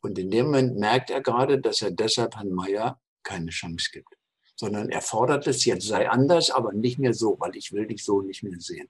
[0.01, 4.19] Und in dem Moment merkt er gerade, dass er deshalb Herrn Meier keine Chance gibt,
[4.55, 8.05] sondern er fordert es, jetzt sei anders, aber nicht mehr so, weil ich will dich
[8.05, 8.89] so nicht mehr sehen.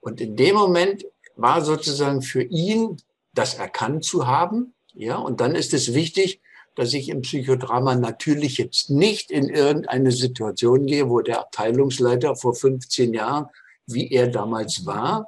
[0.00, 1.04] Und in dem Moment
[1.36, 2.96] war sozusagen für ihn
[3.32, 4.74] das erkannt zu haben.
[4.92, 6.40] Ja, und dann ist es wichtig,
[6.74, 12.54] dass ich im Psychodrama natürlich jetzt nicht in irgendeine Situation gehe, wo der Abteilungsleiter vor
[12.54, 13.46] 15 Jahren,
[13.86, 15.26] wie er damals war,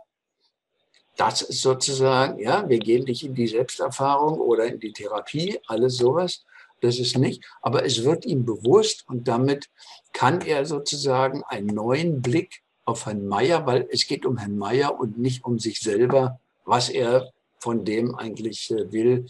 [1.16, 5.96] das ist sozusagen, ja, wir gehen nicht in die Selbsterfahrung oder in die Therapie, alles
[5.96, 6.44] sowas.
[6.80, 9.68] Das ist nicht, aber es wird ihm bewusst und damit
[10.12, 14.98] kann er sozusagen einen neuen Blick auf Herrn Meier, weil es geht um Herrn Meier
[14.98, 17.30] und nicht um sich selber, was er
[17.62, 19.26] von dem eigentlich äh, will,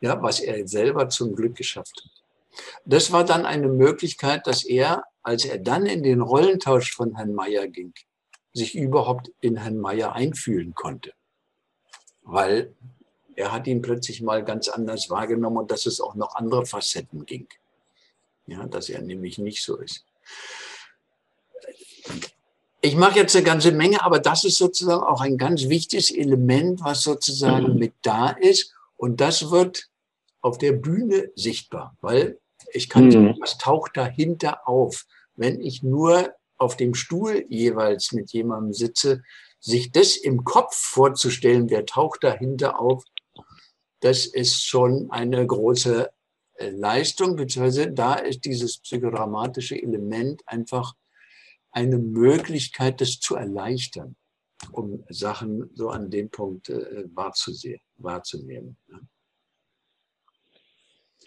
[0.00, 2.22] ja, was er selber zum Glück geschafft hat.
[2.84, 7.34] Das war dann eine Möglichkeit, dass er, als er dann in den Rollentausch von Herrn
[7.34, 7.92] Meyer ging,
[8.52, 11.12] sich überhaupt in Herrn Meier einfühlen konnte.
[12.22, 12.74] Weil
[13.34, 17.26] er hat ihn plötzlich mal ganz anders wahrgenommen und dass es auch noch andere Facetten
[17.26, 17.48] ging.
[18.46, 20.04] Ja, dass er nämlich nicht so ist.
[22.82, 26.80] Ich mache jetzt eine ganze Menge, aber das ist sozusagen auch ein ganz wichtiges Element,
[26.82, 28.74] was sozusagen mit da ist.
[28.96, 29.88] Und das wird
[30.40, 32.38] auf der Bühne sichtbar, weil
[32.72, 33.10] ich kann mhm.
[33.10, 39.22] sagen, was taucht dahinter auf, wenn ich nur auf dem Stuhl jeweils mit jemandem sitze,
[39.58, 43.04] sich das im Kopf vorzustellen, wer taucht dahinter auf,
[44.00, 46.10] das ist schon eine große
[46.54, 50.94] äh, Leistung, beziehungsweise da ist dieses psychodramatische Element einfach
[51.72, 54.16] eine Möglichkeit, das zu erleichtern,
[54.72, 58.76] um Sachen so an dem Punkt äh, wahrzusehen, wahrzunehmen.
[58.88, 59.00] Ne?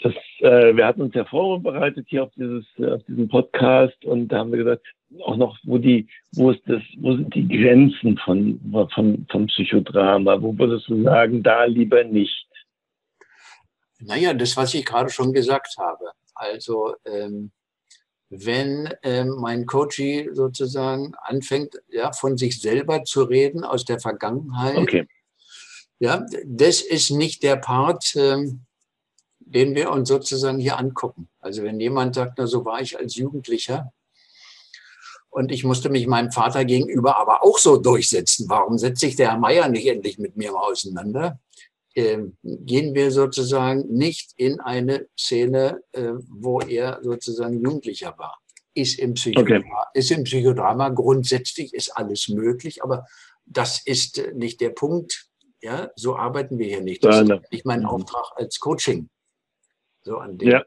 [0.01, 4.27] Das, äh, wir hatten uns ja vorbereitet hier auf dieses, äh, auf diesen Podcast und
[4.27, 4.85] da haben wir gesagt,
[5.21, 8.59] auch noch, wo die, wo ist das, wo sind die Grenzen von,
[8.93, 10.41] von, von Psychodrama?
[10.41, 12.47] Wo würdest du sagen, da lieber nicht?
[13.99, 16.11] Naja, das, was ich gerade schon gesagt habe.
[16.33, 17.51] Also, ähm,
[18.37, 24.77] wenn ähm, mein Coachie sozusagen anfängt, ja, von sich selber zu reden aus der Vergangenheit.
[24.77, 25.07] Okay.
[25.99, 28.65] Ja, das ist nicht der Part, ähm,
[29.39, 31.29] den wir uns sozusagen hier angucken.
[31.39, 33.91] Also wenn jemand sagt, na, so war ich als Jugendlicher
[35.29, 38.49] und ich musste mich meinem Vater gegenüber aber auch so durchsetzen.
[38.49, 41.39] Warum setzt sich der Herr Meier nicht endlich mit mir auseinander?
[41.95, 48.39] Äh, gehen wir sozusagen nicht in eine Szene, äh, wo er sozusagen Jugendlicher war.
[48.73, 49.99] Ist im, Psychodrama, okay.
[49.99, 53.05] ist im Psychodrama grundsätzlich ist alles möglich, aber
[53.45, 55.27] das ist nicht der Punkt.
[55.61, 57.05] Ja, so arbeiten wir hier nicht.
[57.05, 57.85] Das ist nicht mein mhm.
[57.85, 59.09] Auftrag als Coaching.
[60.01, 60.49] So an dem.
[60.49, 60.63] Ja.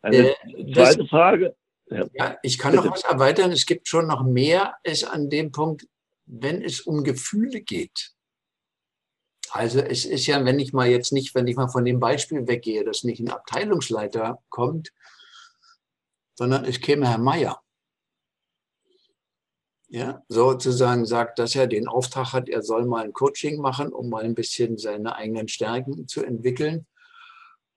[0.00, 1.56] Eine äh, zweite das, Frage.
[1.90, 2.06] Ja.
[2.14, 2.86] ja, ich kann Bitte.
[2.86, 3.52] noch was erweitern.
[3.52, 5.86] Es gibt schon noch mehr, ist an dem Punkt,
[6.26, 8.12] wenn es um Gefühle geht
[9.50, 12.46] also es ist ja, wenn ich mal jetzt nicht, wenn ich mal von dem Beispiel
[12.46, 14.92] weggehe, dass nicht ein Abteilungsleiter kommt,
[16.34, 17.60] sondern es käme Herr Meier.
[19.90, 24.10] Ja, sozusagen sagt, dass er den Auftrag hat, er soll mal ein Coaching machen, um
[24.10, 26.86] mal ein bisschen seine eigenen Stärken zu entwickeln.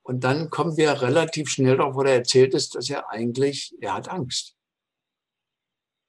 [0.03, 3.93] Und dann kommen wir relativ schnell darauf, wo er erzählt ist, dass er eigentlich, er
[3.93, 4.57] hat Angst.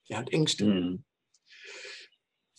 [0.09, 0.65] Er hat Ängste.
[0.65, 1.05] Mhm.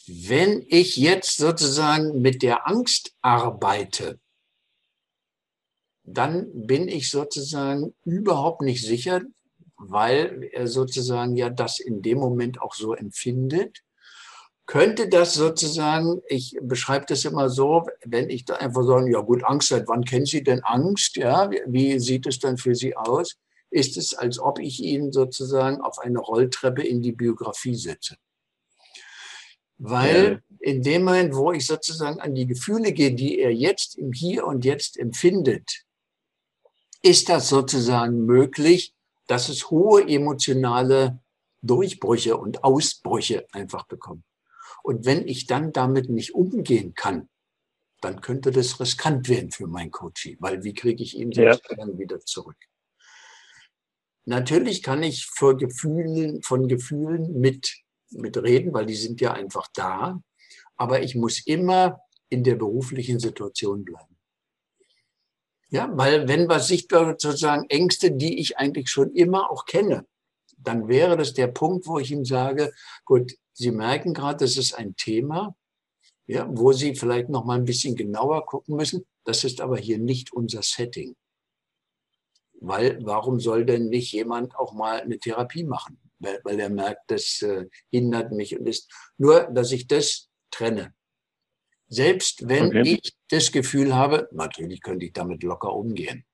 [0.06, 4.20] Wenn ich jetzt sozusagen mit der Angst arbeite,
[6.04, 9.22] dann bin ich sozusagen überhaupt nicht sicher,
[9.78, 13.82] weil er sozusagen ja das in dem Moment auch so empfindet.
[14.66, 19.46] Könnte das sozusagen, ich beschreibe das immer so, wenn ich da einfach sage, ja gut,
[19.46, 21.16] Angst, seit wann kennen Sie denn Angst?
[21.16, 23.38] Ja, wie sieht es dann für Sie aus?
[23.70, 28.18] Ist es, als ob ich Ihnen sozusagen auf eine Rolltreppe in die Biografie setze.
[29.86, 34.14] Weil in dem Moment, wo ich sozusagen an die Gefühle gehe, die er jetzt im
[34.14, 35.84] Hier und Jetzt empfindet,
[37.02, 38.94] ist das sozusagen möglich,
[39.28, 41.20] dass es hohe emotionale
[41.62, 44.24] Durchbrüche und Ausbrüche einfach bekommt.
[44.84, 47.28] Und wenn ich dann damit nicht umgehen kann,
[48.00, 51.58] dann könnte das riskant werden für mein Coaching, weil wie kriege ich ihn ja.
[51.98, 52.58] wieder zurück?
[54.26, 57.83] Natürlich kann ich vor Gefühlen, von Gefühlen mit
[58.14, 60.22] mit reden, weil die sind ja einfach da.
[60.76, 62.00] Aber ich muss immer
[62.30, 64.18] in der beruflichen Situation bleiben.
[65.70, 70.06] Ja, weil wenn was sichtbar wird, sozusagen Ängste, die ich eigentlich schon immer auch kenne,
[70.58, 72.72] dann wäre das der Punkt, wo ich ihm sage,
[73.06, 75.56] gut, Sie merken gerade, das ist ein Thema,
[76.26, 79.06] ja, wo Sie vielleicht noch mal ein bisschen genauer gucken müssen.
[79.26, 81.16] Das ist aber hier nicht unser Setting.
[82.60, 86.00] Weil warum soll denn nicht jemand auch mal eine Therapie machen?
[86.44, 90.94] Weil er merkt, das äh, hindert mich und ist nur, dass ich das trenne.
[91.88, 92.82] Selbst wenn okay.
[92.82, 96.26] ich das Gefühl habe, natürlich könnte ich damit locker umgehen.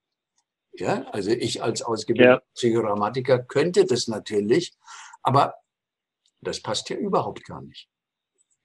[0.73, 2.53] Ja, also ich als ausgebildeter ja.
[2.53, 4.71] Psychodrammatiker könnte das natürlich,
[5.23, 5.55] aber
[6.41, 7.89] das passt ja überhaupt gar nicht.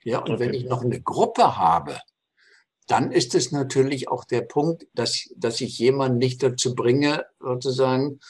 [0.05, 0.41] Ja, und okay.
[0.41, 1.99] wenn ich noch eine Gruppe habe,
[2.87, 8.21] dann ist es natürlich auch der Punkt, dass, dass ich jemanden nicht dazu bringe, sozusagen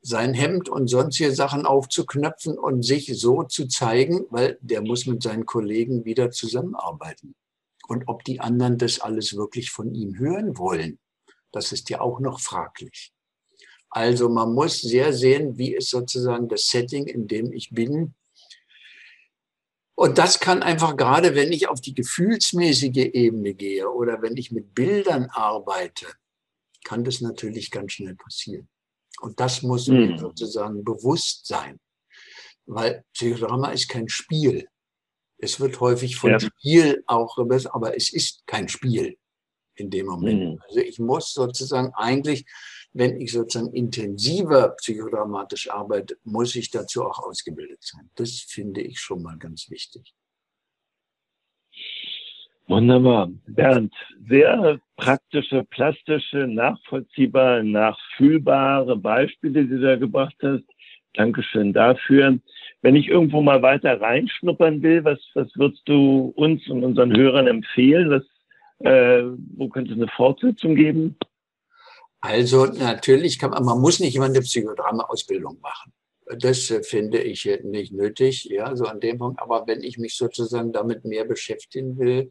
[0.00, 5.22] sein Hemd und sonstige Sachen aufzuknöpfen und sich so zu zeigen, weil der muss mit
[5.22, 7.34] seinen Kollegen wieder zusammenarbeiten.
[7.86, 10.98] Und ob die anderen das alles wirklich von ihm hören wollen,
[11.52, 13.12] das ist ja auch noch fraglich.
[13.90, 18.14] Also man muss sehr sehen, wie ist sozusagen das Setting, in dem ich bin,
[20.02, 24.50] und das kann einfach gerade, wenn ich auf die gefühlsmäßige Ebene gehe oder wenn ich
[24.50, 26.06] mit Bildern arbeite,
[26.82, 28.68] kann das natürlich ganz schnell passieren.
[29.20, 30.18] Und das muss mhm.
[30.18, 31.78] sozusagen bewusst sein.
[32.66, 34.66] weil Psychodrama ist kein Spiel.
[35.38, 36.40] Es wird häufig von ja.
[36.40, 39.16] Spiel auch, aber es ist kein Spiel
[39.76, 40.54] in dem Moment.
[40.54, 40.62] Mhm.
[40.66, 42.44] Also ich muss sozusagen eigentlich,
[42.94, 48.10] wenn ich sozusagen intensiver psychodramatisch arbeite, muss ich dazu auch ausgebildet sein.
[48.16, 50.14] Das finde ich schon mal ganz wichtig.
[52.68, 53.30] Wunderbar.
[53.46, 53.92] Bernd,
[54.28, 60.64] sehr praktische, plastische, nachvollziehbare, nachfühlbare Beispiele, die du da gebracht hast.
[61.14, 62.38] Dankeschön dafür.
[62.80, 67.46] Wenn ich irgendwo mal weiter reinschnuppern will, was, was würdest du uns und unseren Hörern
[67.46, 68.10] empfehlen?
[68.10, 68.24] Was,
[68.86, 69.24] äh,
[69.56, 71.16] wo könnte es eine Fortsetzung geben?
[72.22, 75.92] Also natürlich kann man, man muss nicht immer eine Psychodrama-Ausbildung machen.
[76.38, 79.40] Das äh, finde ich nicht nötig, ja, so an dem Punkt.
[79.40, 82.30] Aber wenn ich mich sozusagen damit mehr beschäftigen will,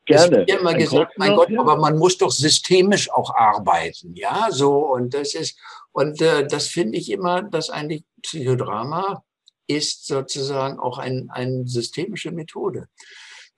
[0.05, 0.41] Gerne.
[0.41, 4.93] Es wird immer gesagt, mein Gott, aber man muss doch systemisch auch arbeiten, ja, so
[4.93, 5.57] und das ist
[5.91, 9.23] und äh, das finde ich immer, dass eigentlich Psychodrama
[9.67, 12.87] ist sozusagen auch ein, eine systemische Methode,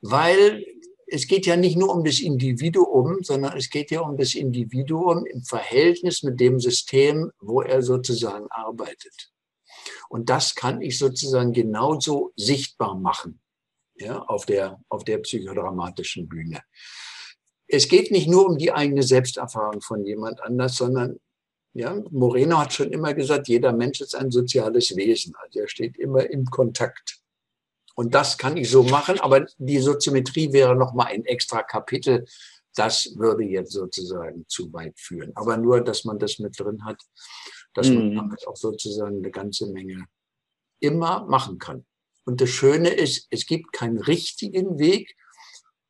[0.01, 0.65] weil
[1.07, 5.25] es geht ja nicht nur um das Individuum, sondern es geht ja um das Individuum
[5.25, 9.31] im Verhältnis mit dem System, wo er sozusagen arbeitet.
[10.09, 13.41] Und das kann ich sozusagen genauso sichtbar machen
[13.99, 16.61] ja, auf, der, auf der psychodramatischen Bühne.
[17.67, 21.19] Es geht nicht nur um die eigene Selbsterfahrung von jemand anders, sondern
[21.73, 25.35] ja, Moreno hat schon immer gesagt, jeder Mensch ist ein soziales Wesen.
[25.35, 27.19] Also er steht immer im Kontakt.
[27.93, 32.25] Und das kann ich so machen, aber die Soziometrie wäre nochmal ein extra Kapitel.
[32.75, 35.31] Das würde jetzt sozusagen zu weit führen.
[35.35, 37.01] Aber nur, dass man das mit drin hat,
[37.73, 38.15] dass man mhm.
[38.15, 40.05] damit auch sozusagen eine ganze Menge
[40.79, 41.85] immer machen kann.
[42.27, 45.15] Und das Schöne ist, es gibt keinen richtigen Weg,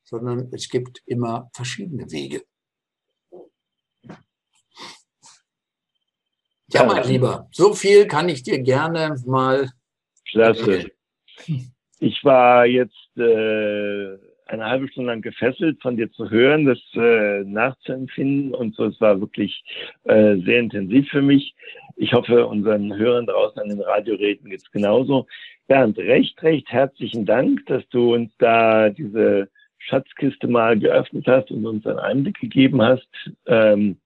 [0.04, 2.44] sondern es gibt immer verschiedene Wege.
[6.72, 9.72] Ja, mein Lieber, so viel kann ich dir gerne mal.
[10.30, 10.92] Klasse.
[12.00, 17.44] Ich war jetzt äh, eine halbe Stunde lang gefesselt, von dir zu hören, das äh,
[17.46, 18.86] nachzuempfinden und so.
[18.86, 19.64] Es war wirklich
[20.04, 21.56] äh, sehr intensiv für mich.
[21.96, 25.26] Ich hoffe, unseren Hörern draußen an den Radioräten geht es genauso.
[25.68, 31.66] Bernd, recht, recht herzlichen Dank, dass du uns da diese Schatzkiste mal geöffnet hast und
[31.66, 33.08] uns einen Einblick gegeben hast.
[33.46, 33.98] Ähm,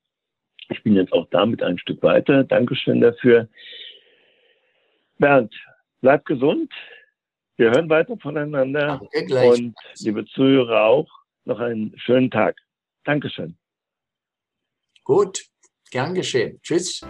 [0.70, 2.43] ich bin jetzt auch damit ein Stück weiter.
[2.43, 3.47] Dankeschön dafür.
[5.18, 5.53] Bernd,
[6.01, 6.72] bleib gesund.
[7.57, 9.01] Wir hören weiter voneinander.
[9.01, 11.09] Und liebe Zuhörer auch,
[11.45, 12.57] noch einen schönen Tag.
[13.03, 13.55] Dankeschön.
[15.03, 15.43] Gut,
[15.91, 16.59] gern geschehen.
[16.64, 17.01] Tschüss.